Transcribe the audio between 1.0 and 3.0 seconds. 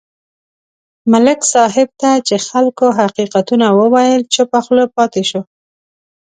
ملک صاحب ته چې خلکو